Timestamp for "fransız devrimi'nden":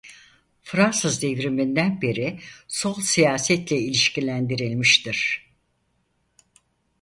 0.61-2.01